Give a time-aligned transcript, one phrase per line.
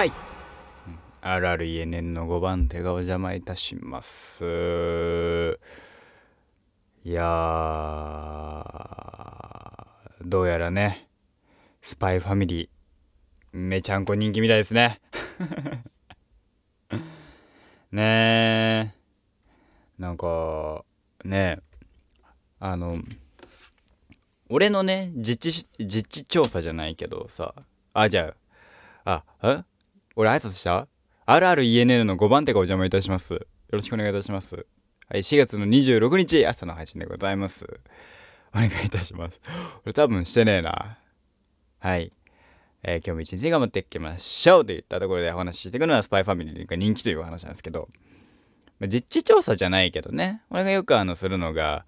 [0.00, 0.12] はい。
[1.20, 5.58] RRENN の5番手がお邪魔いたします。
[7.04, 8.64] いや
[10.22, 11.06] どうやらね
[11.82, 12.68] スパイファミリー
[13.52, 15.02] めちゃんこ人気みたいですね。
[17.92, 18.94] ねえ。
[19.98, 20.82] なんか
[21.26, 21.60] ね
[22.58, 22.96] あの
[24.48, 27.54] 俺のね実地実地調査じゃないけどさ。
[27.92, 28.34] あじゃ
[29.04, 29.69] ああえ？
[30.20, 30.86] 俺挨拶した
[31.24, 33.32] ?RRENN の5番手がお邪魔いたします。
[33.32, 34.66] よろしくお願いいたします。
[35.08, 37.66] はい4月の26日朝の配信でございます。
[38.52, 39.40] お願いいたします。
[39.86, 40.98] 俺多分してねえな。
[41.78, 42.12] はい。
[42.82, 47.88] えー、今日も一日頑張っていきましょうといったところでお話ししていくのはスパイファミリーが人気というお話なんですけど、
[48.78, 51.86] まあ、実地調査じゃないけどね、俺がよくあのするのが、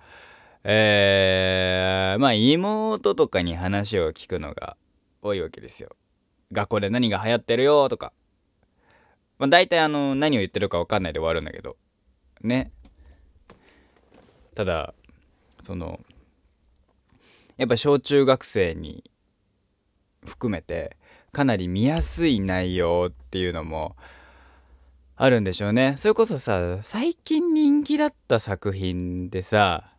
[0.65, 4.79] えー、まあ妹とかに話を聞くのが
[5.21, 5.91] 多いわけですよ。
[6.51, 8.15] 学校で何が流行ってるよとか。
[9.43, 11.77] まあ大体あの何を言ってるか分かんないで終わるんだけど。
[12.43, 12.71] ね。
[14.55, 14.95] ただ、
[15.65, 15.99] その、
[17.57, 19.03] やっぱ小中学生に
[20.25, 20.97] 含めて
[21.33, 23.97] かなり見やすい内容っていうのも
[25.17, 29.93] あるんでしょうねそれこそさ最近人気だった作品でさ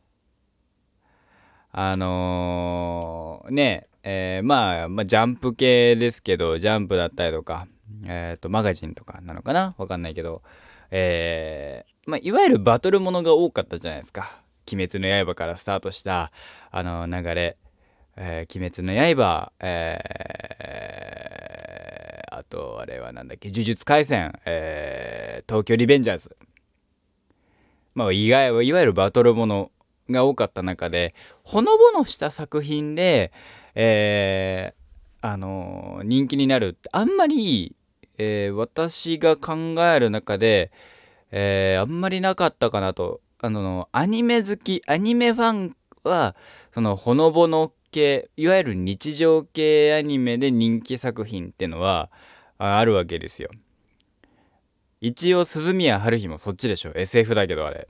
[1.73, 7.67] あのー、ねえー、まあ、まあ、ジャンプ系ですけどジャンプだったりとか
[8.05, 9.75] えっ、ー、とマガジンとかなのかな？
[9.77, 10.41] わかんないけど。
[10.91, 14.41] えー、まあいわゆるバトルものが多かったじゃないですか
[14.71, 16.31] 「鬼滅の刃」からスタートした
[16.71, 17.57] あの流れ。
[18.15, 26.37] えー、鬼滅の刃、えー、あと、あれはなんだっけ、呪術廻戦、えー、東京リベンジャーズ。
[27.95, 29.71] まあ、いわいわゆるバトルもの
[30.11, 33.31] が多かった中で、ほのぼのした作品で、
[33.73, 37.75] えー、あのー、人気になるってあんまり、
[38.17, 40.71] えー、私が考える中で、
[41.31, 43.21] えー、あんまりなかったかなと。
[43.39, 46.35] あの、アニメ好き、アニメファンは、
[46.73, 52.11] そのほのぼの系いわゆる日常系アニメで人気作品ってのは
[52.57, 53.49] あるわけですよ。
[54.99, 56.91] 一応鈴宮春日もそっちでしょ。
[56.95, 57.87] SF だけどあれ。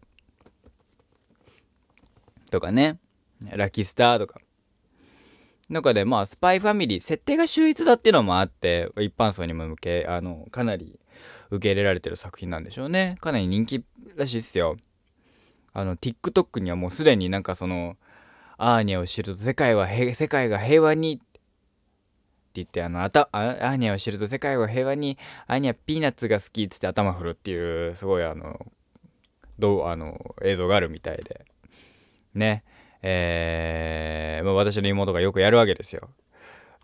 [2.51, 2.99] とかね。
[3.51, 4.39] ラッキースターとか。
[5.73, 10.99] 中でまあスパイファミリー設定が秀逸だっていうのもあって一般層にも向けあのかなり
[11.51, 13.17] 受け入れられてる作品なんでしょうね。
[13.19, 13.83] かなり人気
[14.15, 14.77] らしいっすよ。
[15.73, 17.97] あの TikTok にはもうすでになんかその
[18.57, 21.23] アーニャを知ると世界は世界が平和にって
[22.55, 25.17] 言ってあのあたアーニャを知ると世界は平和に
[25.47, 28.59] アーニャピーナッツが好きっつって頭振るっていうすごいあの
[29.57, 31.45] どうあの映像があるみたいで。
[32.35, 32.63] ね。
[33.03, 36.09] えー、まあ、私の妹がよくやるわけですよ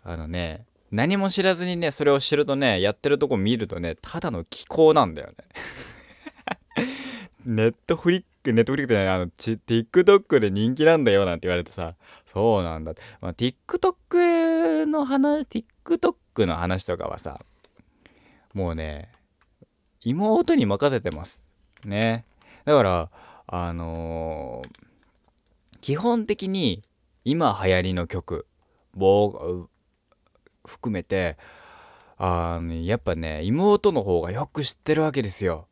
[0.04, 5.34] あのね何も知らずにねそれを知るとねやってるとこ見るとねただの奇行なんだよね
[7.44, 11.94] ネットフリック、ネットフリックじゃない、あの、TikTok で人気なんだよなんて言われてさ、
[12.26, 12.92] そうなんだ。
[13.20, 15.46] まあ、TikTok の話、
[15.84, 17.40] TikTok の話とかはさ、
[18.52, 19.10] もうね、
[20.02, 21.42] 妹に任せてます。
[21.84, 22.24] ね。
[22.64, 23.10] だから、
[23.46, 24.89] あのー、
[25.80, 26.82] 基本的に
[27.24, 28.46] 今流行りの曲
[28.96, 29.68] を
[30.66, 31.36] 含めて、
[32.18, 35.68] あの、やっぱね、妹の方がよく知ってるわけですよ。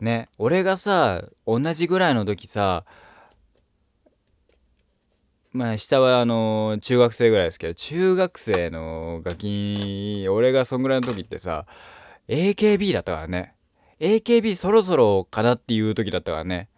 [0.00, 2.84] ね俺がさ同じぐらいの時さ
[5.52, 11.66] まあ下はあの中学生ぐらいですけど中学生のガキ俺がそんぐらいの時ってさ
[12.28, 13.54] AKB だったからね
[13.98, 16.68] AKB そろそろかなっていう時だったからね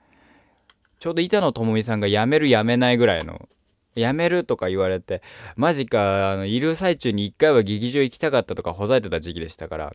[1.03, 3.49] ちょうど板野友美さんが辞める辞めないぐらいの
[3.97, 5.21] 辞めるとか言われて
[5.57, 9.93] マジかあのいる最中に一回は劇場行きたかったとかほざいてた時期でしたから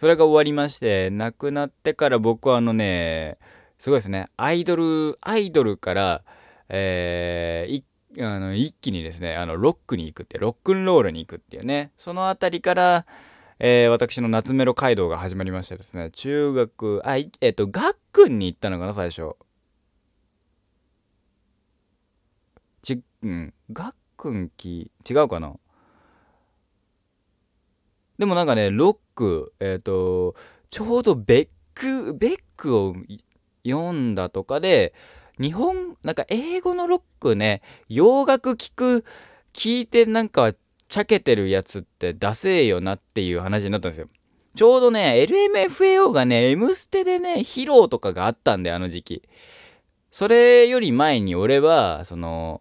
[0.00, 3.36] それが終わりまして、亡くなってから僕はあのね、
[3.78, 6.22] すごいですね、アイドル、アイドルから、
[6.70, 13.04] えー、あの一気にですね、あのロックに行くって、ロックンロールに行くっていうね、その辺りから、
[13.58, 19.36] えー、私の夏メロ街道が始まりましてですね、中学、あ、えっ、ー、と、学訓に行ったのかな、最初。
[23.20, 25.54] ち、うん、学訓期、違うかな？
[28.18, 30.34] でもなんかね、ロック、えっ、ー、と、
[30.68, 32.94] ちょうどベック、ベックを
[33.66, 34.92] 読んだとかで、
[35.40, 39.04] 日本、なんか英語のロックね、洋楽聴く、
[39.54, 40.52] 聞いてなんか、
[40.88, 44.08] ちゃけてるやつってダセえよなっていう話になったんですよ。
[44.54, 49.28] ちょうどね、LMFAO がね、M ステでね、披露とかがあったんで、あの時期。
[50.10, 52.60] それより前に俺は、その、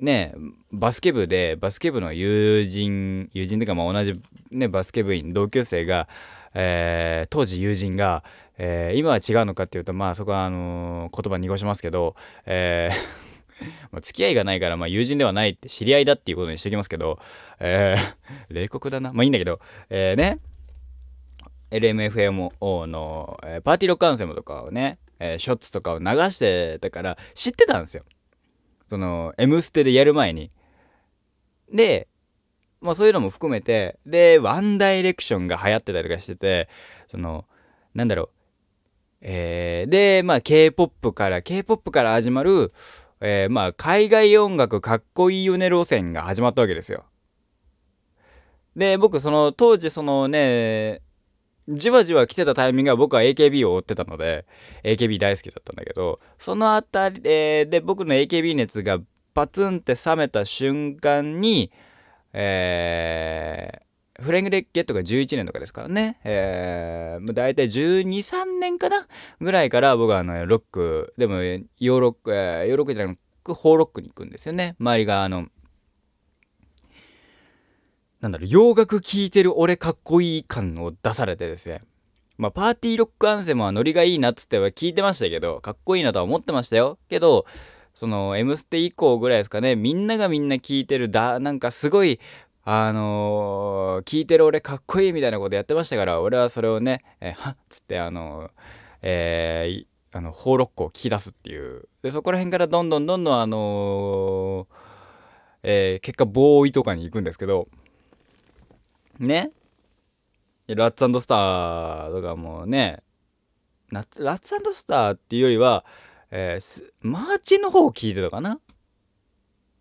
[0.00, 0.34] ね
[0.72, 4.20] バスケ部でバスケ部の友人友人というかまあ同じ、
[4.50, 6.08] ね、バスケ部員同級生が、
[6.54, 8.24] えー、当時友人が、
[8.58, 12.16] えー、今は違うのかっていうとまあそこはあのー、言葉濁しますけど、
[12.46, 13.30] えー
[13.92, 17.18] まあ、付き合いがないから、まあ、友人ではないって知り合いだっていうことにしておきますけど、
[17.58, 19.12] えー、冷酷だな。
[19.12, 19.60] まあいいんだけど、
[19.90, 20.38] えー、ね、
[21.70, 28.04] LMFMO の、えー、パーティーロックアンセムとかをね、えー、ショッツとかを流してたから知ってたんですよ。
[28.90, 30.50] その、M ステでやる前に。
[31.72, 32.08] で、
[32.80, 36.68] まあそういうのも含めて、で、ワンダイレクションが流行ってたりとかしてて、
[37.06, 37.46] その、
[37.94, 38.28] なんだろう、
[39.20, 42.72] えー、で、まあ K-POP から、K-POP から始まる、
[43.20, 47.04] えー、まあ海外音楽かっこいいよね路線が始まったわけですよ。
[48.74, 51.00] で、僕その当時そのね、
[51.70, 54.46] じわじわ来てたタイミングは僕は AKB を追ってたので、
[54.84, 58.98] AKB 大好きだったんだけど、そのあたりで、で僕の AKB 熱が
[59.34, 61.70] パツンって冷めた瞬間に、
[62.32, 69.06] えー、フレングレッゲットが11年とかですからね、えー、大体12、3年かな？
[69.40, 74.76] ぐらいから僕はあの、ロック、でも、ヨーロック、えー、ヨーロックじゃなく、ホーロックに行くんですよね。
[74.78, 75.46] 周りがあの、
[78.20, 81.82] なんだろう、洋楽聴いてる俺かっこいい感を出されてですね。
[82.36, 86.98] まあ、パーティーロックアンセムはノリがいいなっつっては聞いてましたけど、かっこいいなとは思ってましたよ。
[87.08, 87.44] けど、
[87.94, 92.18] その、M ステ以降ぐらいですかね、みんながみんな聞いてる、だ、なんかすごい、
[92.64, 98.50] あのー、聞いてる俺かっこいいみたいなことやってましたから、俺はそれをね、え、はっつって、あのー、
[99.02, 101.88] えー、あの、ホーロックを聞き出すっていう。
[102.02, 104.76] で、そこら辺からどんどんどんどん、あのー、
[105.62, 107.68] えー、結果、ボーイとかに行くんですけど、
[109.20, 109.52] ね。
[110.66, 113.02] ラッツスターとかもね。
[113.90, 115.84] ラッツスターっていうよりは、
[116.30, 118.60] えー、マーチンの方を聞いてたかな。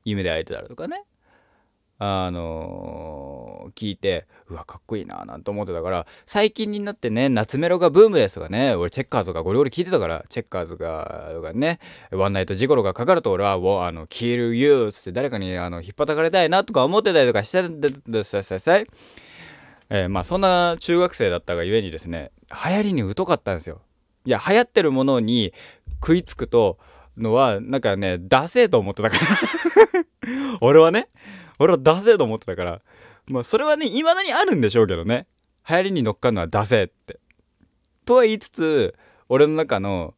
[0.04, 1.04] 夢で会えてたらとかね。
[2.02, 8.74] あのー、聞いてうわかっこいいななんて思ってたから最近になってね夏メロがブームですとかね。
[8.74, 11.80] 俺チェッカーズがゴリゴリ聞いてたからチェッカーズがとかね
[12.12, 13.54] ワンナイトジゴロがかかると俺は
[13.86, 18.88] 「あのキルユー」っつって誰かにあの引っ叩かれたいなとか思ってたりとかしてたんですさい
[19.90, 23.82] えー、まあそんな中学生だったがゆえにですね流行りに疎かったんですよ。
[24.26, 25.54] いや流行ってるものに
[26.02, 26.78] 食いつくと
[27.18, 29.26] のはなんかねダセえと思ってたから。
[30.62, 31.10] 俺はね
[31.58, 32.82] 俺はダセえと思ってたから。
[33.28, 35.28] まあそれはね未だにあるんでしょうけどね。
[35.68, 37.20] 流行りに乗っかるのはダセえって。
[38.06, 38.96] とは言いつつ
[39.28, 40.14] 俺の中の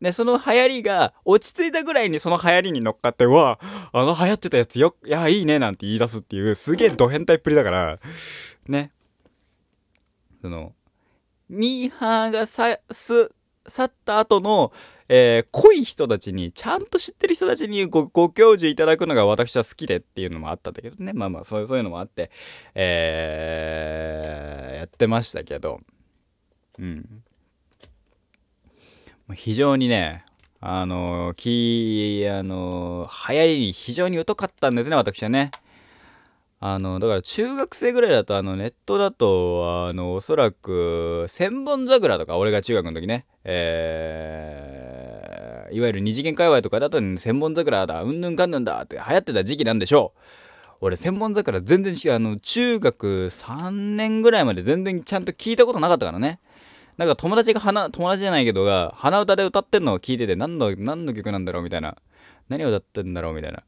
[0.00, 3.58] で、その流行りが落ち着いたぐらいにその流行りに乗っかって、うわ、
[3.92, 7.98] あの流行ってたやつよ、いや、いいね、なんて言い出すっていう、すげえド変態っぷりだから、
[8.70, 8.92] ね。
[10.40, 10.72] その、
[11.48, 13.32] ミーハーがさ、す、
[13.66, 14.72] 去った後の、
[15.08, 21.12] えー、濃い人たちに、ちゃんと知ってる人たちにごご教授いただくのが私は好きでっていうのもあったんだけどね。
[21.12, 22.30] まあまあ、そういうのもあって、
[22.74, 25.80] えー、やってましたけど、
[26.78, 27.24] うん。
[29.34, 30.24] 非常にね、
[30.60, 35.50] あの、き、あの、流行りに非常に疎かったんですね、私はね。
[36.62, 50.20] あの、だから中学生ぐらいだと、あの、ネットだと、あの、おそらく、千本桜とか、俺が中学の時ね、えー、いわゆる二次元界隈とかだと、千本桜だ、うんぬんかんぬんだって流行ってた時期なんでしょう。
[50.82, 52.12] 俺、千本桜全然違う。
[52.12, 56.40] あの、中学3年ぐらいまで全然ちゃんと聞いたことなかったからね。
[56.98, 61.96] なんか友達が花、友達じゃないけどが、鼻歌で歌ってんのを聞いてて、何の、何の曲なんだろうみたいな。
[62.50, 63.62] 何を歌ってんだろうみたいな。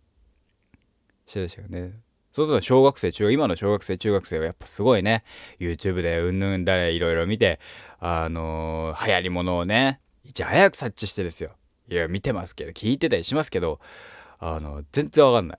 [1.26, 2.01] してたしよね。
[2.32, 5.24] そうすると小学生、中、今の小学生、中学生はやっぱすごいね。
[5.58, 7.60] YouTube でうんぬんだれいろいろ見て、
[8.00, 11.50] あのー、流行りものをね、いち早く察知してですよ。
[11.88, 13.80] いや、見てますけど、聞いてたりしますけど、
[14.38, 15.58] あの、全然わかんない。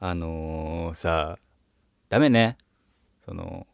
[0.00, 1.38] あのー、さ、
[2.08, 2.56] ダメね。
[3.28, 3.66] その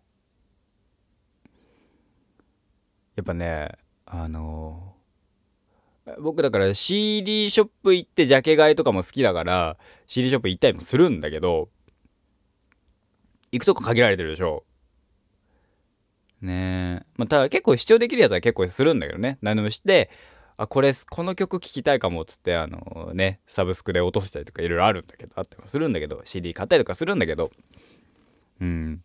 [3.14, 3.70] やっぱね
[4.04, 4.93] あの
[6.20, 11.68] 僕だから CD ショップ行ってジャケ買いとかも好きだから CD ショップ行ったりもするんだけど
[13.52, 14.64] 行くとこ限られてるでしょ。
[16.40, 17.06] ねえ。
[17.16, 19.38] まあただ結構視聴できるやつは結構するんだけどね。
[19.40, 20.10] 何でもして
[20.56, 27.50] あこれこの曲聴きたいかもっつってあのねサブスクで落としたりとかいろいろあるんだけどあってもするんだけど CD 買ったりとかするんだけど。
[28.60, 29.02] うん。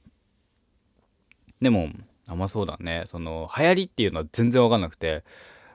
[1.62, 1.90] でも、
[2.28, 3.04] あ、まそうだね。
[3.06, 5.24] その、流行りっていうのは全然わかんなくて、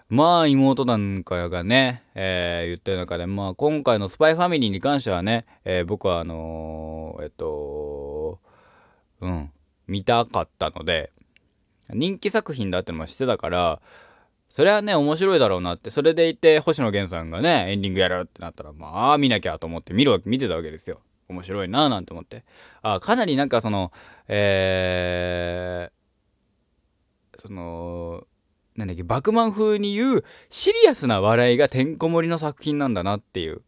[0.08, 8.38] まあ妹なんかがね、えー、言ってる中で、まあ今回のスパイファミリーに関してはね、えー、僕はあのー、えっと、
[9.20, 9.50] うん、
[9.86, 11.10] 見たかったので、
[11.90, 13.80] 人気作品だってのもしてたから、
[14.54, 21.00] それはね面白いだろうなってそれでいて星野源さんがねエンディングやるってなったらまあ見なきゃと思って見るわけ見てたわけですよ。
[21.28, 22.44] 面白いななんて思って。
[22.80, 23.90] あかなりなんかその
[24.28, 28.28] えー、その
[28.76, 33.62] なんだっけバクマン風に言うシリアスな笑いがてんこ盛りの作品なんだなっていう。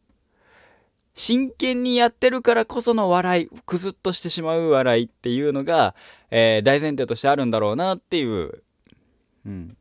[1.14, 5.94] 真剣にやってるからこその笑いクスッとしてしまう笑いっていうのが、
[6.30, 8.62] えー、大前提としてあるんだろうなっていう。
[9.46, 9.76] うん。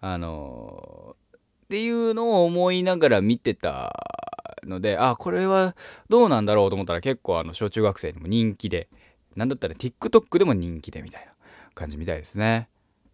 [0.00, 1.40] あのー、っ
[1.70, 3.94] ていうのを思いながら見てた
[4.64, 5.74] のであこれは
[6.08, 8.88] どうなんだろうと思ったら結構あの小中学生にも人気で
[9.36, 11.32] なんだったら TikTok でも人気でみたいな
[11.74, 12.68] 感じみたいですね。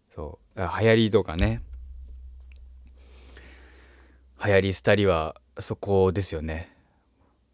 [0.09, 0.42] そう。
[0.55, 1.61] 流行りとかね。
[4.45, 6.69] 流行り廃りはそこですよね。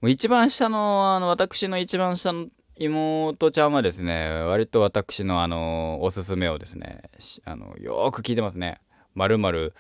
[0.02, 7.02] もう一番下のあの私の一番下の妹ちゃんはですね割と私のあのおすすめをですね
[7.44, 8.80] あのよく聞いてますね。
[9.14, 9.74] まるまる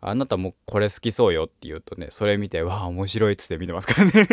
[0.00, 4.28] あなたもこれ好きそうよって言うとねそれ見てわあ面白いっつって見てますからね。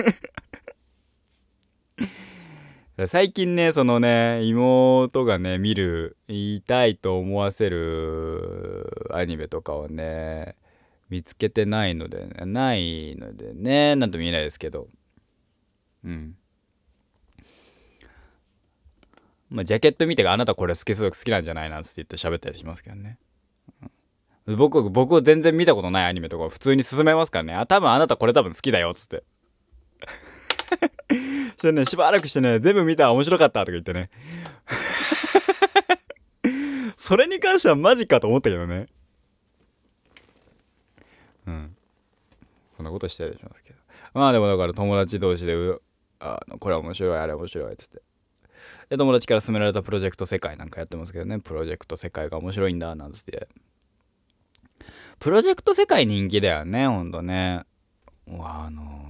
[3.08, 10.56] 最近ねそのね妹がね見る言いたいと思わせるアニメとかをね
[11.10, 14.88] 見つけてないので、ね、ないのでねなんとも言えないですけど
[16.04, 16.36] うん
[19.50, 23.18] まあ、ジャケット見てあなたこれ好きそう好きなんじゃないなんつって言って喋ったりしますけどね。
[24.46, 27.54] 僕、僕全然見たことないアニメとか普通に進めますからね。
[27.54, 29.24] あ、多分あなたこれ多分好きだよっつって。
[31.58, 34.10] してね、しばらくしてね、全部見たら面白かったとか言ってね。
[36.98, 38.88] それに関してはマジかと思ったけどね。
[41.48, 41.76] うん。
[42.78, 43.80] そんなことしてたりしますけど。
[44.14, 45.56] まあでもだから友達同士で
[46.20, 48.02] あのこれ面白いあれ面白いっつって
[48.90, 53.48] で友達から勧められたプロジェクト世界なんかやってますけどねプロジェクト世界が面白いんだなんつって
[55.20, 57.64] プロジェクト世界人気だよねほんとね
[58.40, 59.09] あの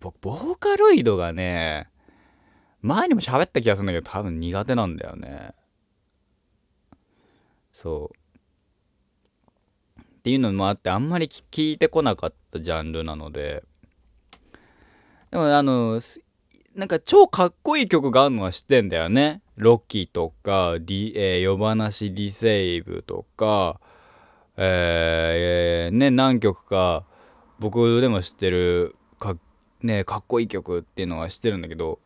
[0.00, 1.88] 僕ボーカロイドがね
[2.82, 5.52] 前にも喋った気がするんだけど多分苦手なんだよね。
[7.72, 10.00] そう。
[10.00, 13.62] っていうのもあってあんまり聞いてこなかったジャンルなので。
[15.30, 16.00] でもあの
[16.74, 19.42] なんか超かっこいい曲があるのは知ってんだよね。
[19.56, 23.80] ロッキーとか、D えー、夜話ディセイブとか、
[24.56, 27.04] えー、ね、何曲か
[27.58, 28.96] 僕でも知ってる,、
[29.82, 31.98] ね、かっこいい曲っていうのは知ってるんだけど、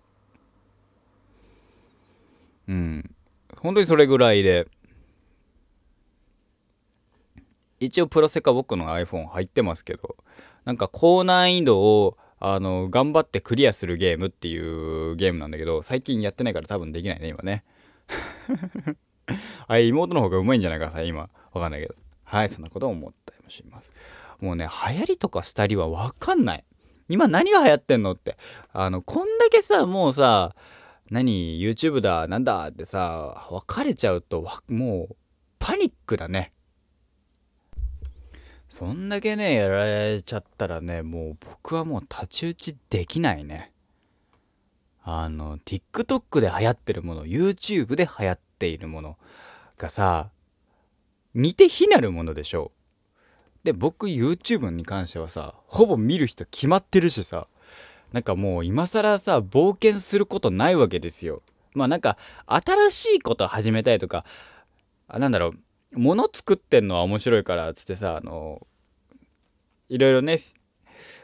[2.68, 3.14] うん。
[3.60, 4.68] 本当にそれぐらいで、
[7.80, 10.16] 一応プロセカ僕の iPhone 入ってますけど、
[10.64, 17.64] なんか高難易度をあの頑張ってクリアするゲームっていうゲームなんだけど最近やってないから多分できないね今ね。
[19.66, 21.30] あ妹の方がうまいんじゃないかさ今。
[21.52, 21.94] わかんないけど。
[22.24, 23.90] はいそんなことを思ったりもします。
[24.40, 26.64] もうね流行りとか廃りはわかんない。
[27.08, 28.36] 今何が流行ってんのって。
[28.72, 30.54] あのこんだけさもうさ
[31.10, 35.16] 何 YouTube だなんだってさ別れちゃうともう
[35.58, 36.52] パニックだね。
[38.68, 43.72] そんだけねやられちゃったらねもう僕はもう太刀打ちできないね。
[45.02, 49.18] あの TikTok で流行ってるもの YouTube で流行っているもの
[49.76, 50.30] がさ
[51.34, 52.72] 似て非なるものでしょ。
[52.73, 52.73] う
[53.64, 57.48] で僕 YouTube に関してはさほぼ見る人決まってるしさ
[58.12, 61.42] なんかもう今更さ冒険することないわけですよ。
[61.72, 62.16] まあなんか
[62.46, 64.24] 新しいこと始めたいとか
[65.08, 68.64] あなんだろう物作ってんのは面白いからっつってさあの
[69.88, 70.40] いろいろね。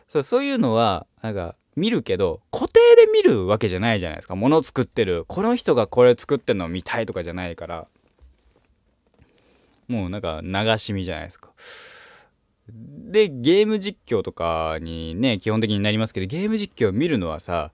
[0.09, 4.35] そうそういうのはなんか見るけど固定で見るわけじゃないじゃないですか。
[4.35, 7.87] 物作ってるこの人がこれ作ってんのを見たいとかじゃないから。
[9.87, 11.51] もうなんか流し見じゃないですか。
[12.73, 17.73] でゲーム実況とかにね基本的になりますけどゲーム実況を見るのはさ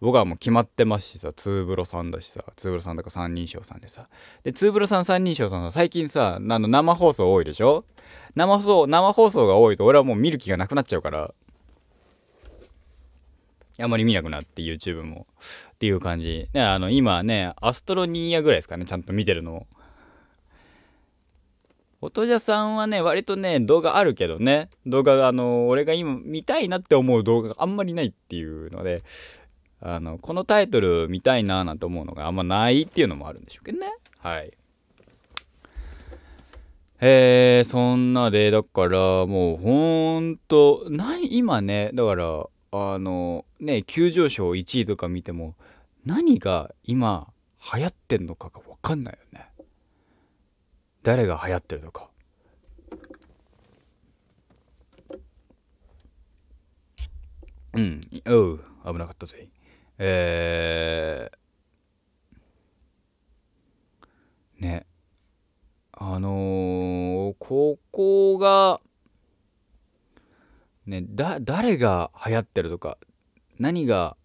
[0.00, 4.08] 僕はもう決まってますしさ、ツーブロさんだしさ、ツーブロさんとか三人称さんでさ。
[4.42, 7.86] で、ツーブロさん三人称さんは最近さ、あの生放送多いでしょ？
[8.34, 11.32] 生放送、生放送が多いと俺はもう見る気がなくなっちゃうから、
[13.78, 15.26] あんまり見なくなって YouTube も。
[15.72, 16.50] っていう感じ。
[16.52, 19.66] ね、あの、今ね、アストロニーヤぐらいですかね、ちゃんと見てるの。
[22.00, 29.02] 音じゃさんはね、割とね、動画あるけどね、動画が、あの、俺が今見たいなって思う動画があんまりないっていうので、
[29.80, 33.92] あのこのタイトル見たいななんて思うのがあんまないっていうのもあるんでしょうけどね。
[34.18, 34.52] はい。
[36.98, 45.56] えー、そんなでだからもうほんと何今ねだからあのね急上昇1位とか見ても
[46.06, 47.28] 何が今
[47.74, 49.50] 流行ってんのかが分かんないよね。
[51.06, 52.08] 誰が流行ってるとか。
[57.74, 58.00] うん。
[58.28, 58.64] おう。
[58.84, 59.48] 危なかったぜ。
[59.98, 64.86] えー、ね。
[65.92, 68.80] あのー、ここが
[70.86, 72.98] ねだ誰が流行ってるとか
[73.60, 74.16] 何が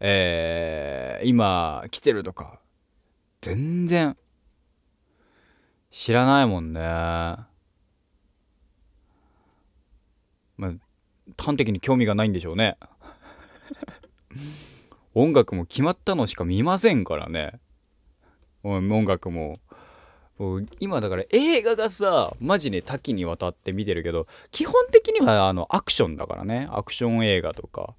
[0.00, 2.60] えー、今来てるとか
[3.40, 4.18] 全然
[5.94, 6.80] 知らないもんね。
[6.80, 7.46] ま
[10.58, 10.72] あ
[11.38, 12.76] 端的に興味がないんでしょうね。
[15.14, 17.60] 音楽も決まったのしか見ませんからね。
[18.64, 19.54] 音楽も。
[20.80, 26.66] 今だから映画がさマジで多岐にわたって見てるけど基本的にはあのアクションだからね。
[26.72, 27.94] アクション映画とか。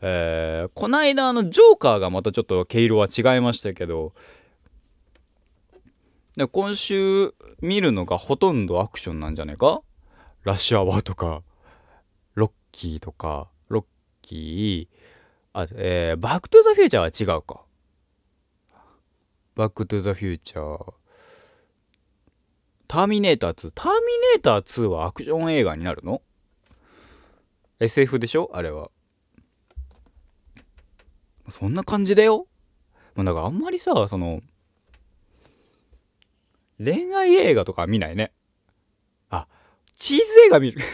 [0.00, 4.14] えー、こないだあのジョーカーがまたちょっと毛色は違いましたけど
[6.36, 9.82] で今週見るのがほとんどアクションなんじゃないか？
[10.44, 11.42] ラッシュアワーとか
[12.34, 13.84] ロッキーとかロッ
[14.22, 14.96] キー
[15.52, 17.62] あえー、バックトゥザフューチャーは違うか。
[19.56, 20.92] バックトゥザフューチャー。
[22.86, 23.92] ターミネーター2ターミ
[24.34, 26.22] ネーター2はアクション映画になるの
[27.80, 28.50] ？SF でしょ？
[28.54, 28.90] あれは。
[31.48, 32.46] そんな感じだよ。
[33.16, 34.40] まあ、だからあんまりさ、その、
[36.82, 38.32] 恋愛映画とか見ないね。
[39.28, 39.46] あ、
[39.98, 40.80] チーズ映画見る。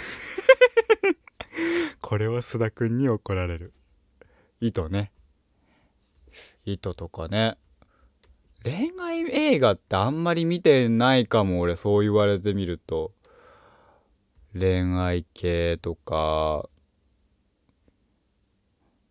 [2.03, 3.73] これは須田くんに怒られる。
[4.61, 5.13] 糸ね。
[6.65, 7.57] 糸とかね。
[8.65, 13.13] 恋愛映画ってあんまり見てないかも、俺、そう言われてみると。
[14.53, 16.69] 恋愛系とか。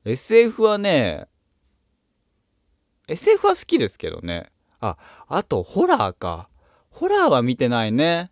[0.04, 1.30] SF はね、
[3.08, 4.52] SF は好きですけどね。
[4.82, 6.50] あ、あとホラーか。
[6.96, 8.32] ホラーは見てないね。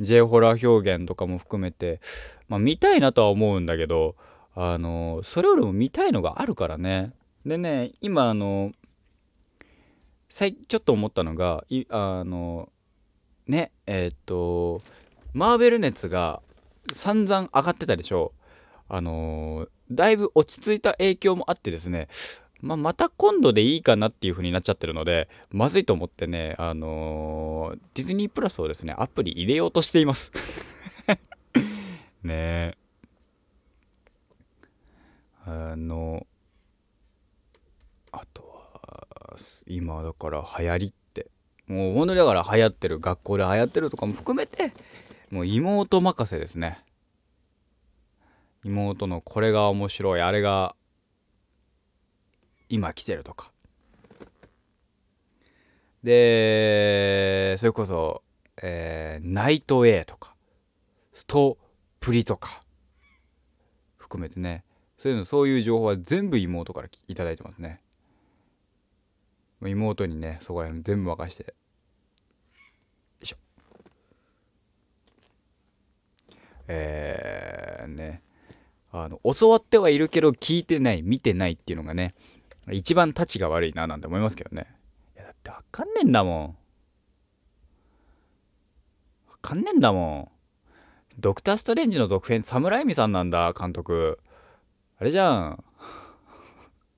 [0.00, 2.00] J ホラー表現とかも含めて、
[2.48, 4.16] まあ見たいなとは思うんだけど、
[4.54, 7.12] あの、それよりも見たいのがあるからね。
[7.44, 8.72] でね、今あの、
[10.30, 12.70] 最ちょっと思ったのが、いあの、
[13.46, 14.80] ね、えー、っと、
[15.34, 16.40] マーベル熱が
[16.94, 18.32] 散々上がってたでしょ。
[18.88, 22.08] あのだいぶ落ち着いた影響もあってですね、
[22.60, 30.32] まあ、また今度でいいかなっていう風になっちゃってるので、まずいと思ってね、あのー、ディズニープラスをですね、アプリ入れようとしています
[32.22, 32.76] ねえ。
[35.44, 36.26] あの、
[38.10, 41.30] あとは、今だから流行りって、
[41.68, 44.72] もう本当にだから流行ってる、学校で流行ってるとかも含めて、
[45.30, 46.82] もう妹任せですね。
[48.64, 50.74] 妹のこれが面白い、あれが
[52.68, 53.52] 今来てるとか。
[56.02, 58.22] でそれこそ、
[58.62, 60.36] えー、ナイト A とか
[61.12, 61.58] スト
[61.98, 62.62] プリとか
[63.96, 64.62] 含めてね
[64.98, 67.80] そういうのそういう情報は全部妹から頂いてますね。
[69.62, 71.44] 妹にねそこら辺全部任して。
[71.44, 71.52] よ
[73.22, 73.36] いしょ。
[76.68, 78.22] えー、ね
[78.92, 82.14] あの教わってはいるけど聞いてない見てないっていうのがね
[82.72, 84.66] 一番たちが悪いななんて思いますけどね。
[85.14, 86.46] いやだってわかんねえんだもん。
[89.30, 90.36] わかんねえんだもん。
[91.18, 94.18] ドクター・ストレンジの続編、サム・ライミさんなんだ、監督。
[94.98, 95.64] あれじゃん。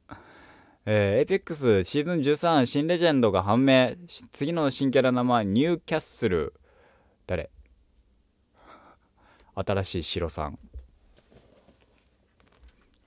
[0.86, 3.94] えー、エイペックスシーズン13新レジェンドが判明。
[4.32, 6.54] 次の新キャラ名前、ニューキャッスル。
[7.26, 7.50] 誰？
[9.54, 10.58] 新しい城さん。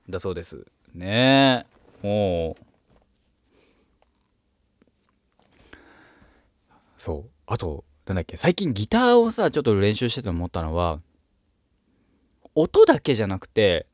[0.09, 0.67] だそうです。
[0.93, 1.70] ねえ。
[2.03, 2.55] お
[6.97, 7.29] そう。
[7.45, 10.99] あとなんだっけ最近ギターをさちょっと練習してて思ったのは
[12.55, 13.87] 音だけじゃなくて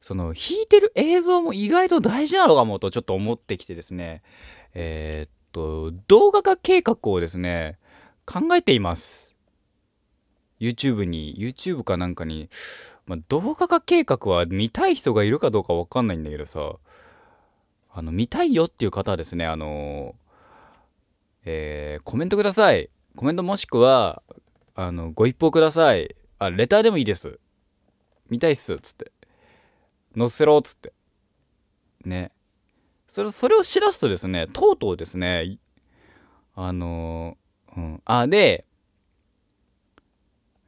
[0.00, 4.22] その弾いてる映像も意外と大事なのかもとちょっと思ってきてですね。
[4.74, 7.78] えー、っと動画化計画をですね
[8.26, 9.34] 考えています。
[10.60, 12.48] YouTube に YouTube かなんかに、
[13.06, 16.76] まあ、動画化計画は見たい人がいるかどうかわかんないんだけどさ。
[17.94, 20.14] あの、見たいよっていう方はですね、あの
[21.44, 22.88] えー、コメントください。
[23.16, 24.22] コメントもしくは、
[24.74, 26.14] あの、ご一報ください。
[26.38, 27.38] あ、レターでもいいです。
[28.30, 28.78] 見たいっす。
[28.80, 29.12] つって。
[30.16, 30.60] 載せろ。
[30.62, 30.92] つって。
[32.04, 32.32] ね。
[33.08, 35.58] それ、それを知らすとですね、とうとうですね、
[36.54, 37.36] あの
[37.76, 38.02] うん。
[38.04, 38.66] あ、で、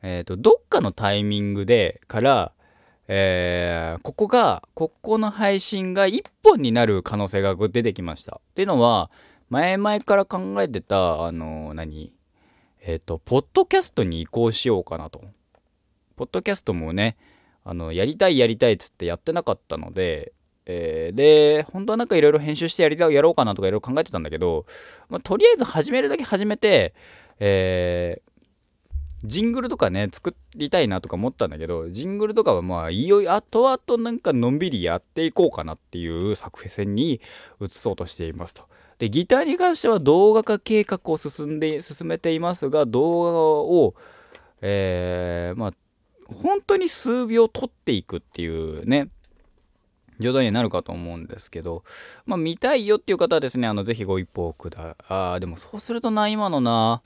[0.03, 2.53] えっ、ー、と、どっかのタイミングで、から、
[3.09, 8.41] えー、ここが、ここの配信が1本になる可能性が出てきました。
[8.51, 9.11] っていうのは、
[9.51, 12.13] 前々から考えてた、あのー、何？
[12.81, 15.23] えっ、ー、と、ポッドキャストに移行しようかなと。
[16.17, 17.17] ポッドキャストもね、
[17.65, 20.33] あのやりたいやりたいっつってやってなかったので、
[20.67, 24.67] えー、で本当はなんかいろいろ編集してやりたやろうかなとかいろいろ考えてたんだけど、
[25.09, 26.95] まあ、とりあえず始めるだけ始めて、
[27.41, 28.34] えー
[29.25, 37.23] ジングルとかね、作りたいなとか思ったんだけど、ジングルとかはまあ、いよいよ後々なんかのんびりやっていこうかなっていう作戦に
[37.61, 38.65] 移そうとしていますと。
[38.99, 43.95] で、ギターに関しては動画化計画を進んで、進めていますが、動画を、
[44.61, 45.73] えー、まあ、
[46.27, 49.09] 本当に数秒撮っていくっていうね、
[50.21, 51.83] 状態になるかと思うんですけど、
[52.27, 57.03] まあ、見たいよっていう方はですね、あの、ぜひご一報くだ、あでもそうするとな、今のな、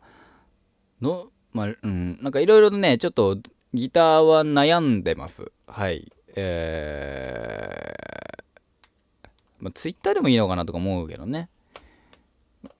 [1.00, 3.38] の、まあ、うん、なんかいろいろね、ちょっと
[3.74, 5.50] ギターは悩んでます。
[5.66, 6.10] はい。
[6.36, 9.28] えー、
[9.60, 11.48] まあ、ツイッターでもいいのかなとか思うけどね。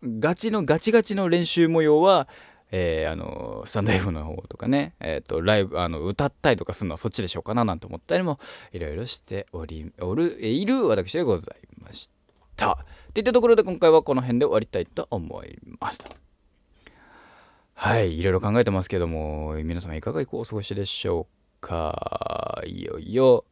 [0.02, 2.28] ガチのガチガチの練習模様は、
[2.70, 8.38] えー、あのスタンド F の方とかね、えっ、ー、とライブあの歌ったりとかするのはそっちでしょうかななんて思ったりも
[8.72, 12.11] いろいろしておりおるいる私でございまし
[12.57, 12.72] た。
[12.72, 12.76] っ
[13.14, 16.00] ていったところで今回はこの辺で終わりたいと思います。
[17.81, 22.61] はい、いろいろ考えてますけども、皆様いかがお過ごしでしょうか？
[22.67, 23.45] いよいよ、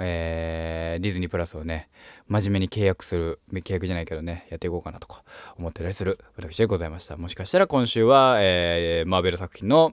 [0.00, 1.88] えー、ディズニープラスをね、
[2.28, 5.24] 真面目に契約する、契約じゃないけどね、やっていこうかなとか
[5.58, 7.16] 思ってたりする私でございました。
[7.16, 9.92] もしかしたら今週は、えー、マーベル作品の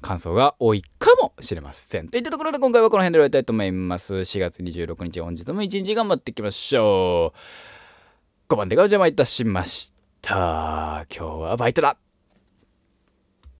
[0.00, 2.08] 感想が多いかもしれません。
[2.08, 4.14] といったところで今回はこの辺で終わりたいと思います。
[4.14, 7.34] 4月26日本日も一日頑張っていきましょ
[8.48, 8.52] う。
[8.54, 11.04] 5番手がお邪魔いたしました。
[11.14, 11.98] 今日はバイトだ